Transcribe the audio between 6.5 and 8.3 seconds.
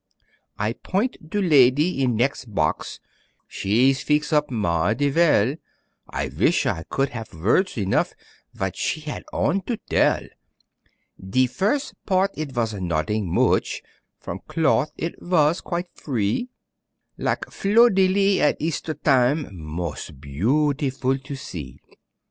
I could haf' vords enough